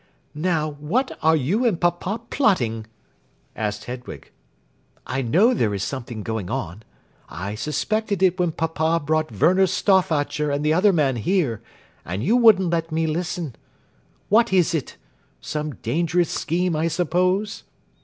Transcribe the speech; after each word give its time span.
"Now, 0.33 0.67
what 0.67 1.15
are 1.21 1.35
you 1.35 1.63
and 1.63 1.79
papa 1.79 2.21
plotting?" 2.31 2.87
asked 3.55 3.83
Hedwig. 3.85 4.31
"I 5.05 5.21
know 5.21 5.53
there 5.53 5.75
is 5.75 5.83
something 5.83 6.23
going 6.23 6.49
on. 6.49 6.81
I 7.29 7.53
suspected 7.53 8.23
it 8.23 8.39
when 8.39 8.51
papa 8.51 8.99
brought 9.05 9.31
Werner 9.31 9.67
Stauffacher 9.67 10.49
and 10.49 10.65
the 10.65 10.73
other 10.73 10.91
man 10.91 11.17
here, 11.17 11.61
and 12.03 12.23
you 12.23 12.35
wouldn't 12.35 12.71
let 12.71 12.91
me 12.91 13.05
listen. 13.05 13.55
What 14.27 14.51
is 14.51 14.73
it? 14.73 14.97
Some 15.39 15.75
dangerous 15.75 16.31
scheme, 16.31 16.75
I 16.75 16.87
suppose?" 16.87 17.61